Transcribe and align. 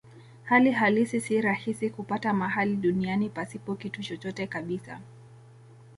Hali 0.43 0.71
halisi 0.71 1.21
si 1.21 1.41
rahisi 1.41 1.89
kupata 1.89 2.33
mahali 2.33 2.75
duniani 2.75 3.29
pasipo 3.29 3.75
kitu 3.75 4.01
chochote 4.03 4.47
kabisa. 4.47 4.99